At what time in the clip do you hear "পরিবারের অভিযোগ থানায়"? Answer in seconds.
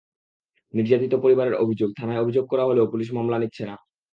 1.15-2.21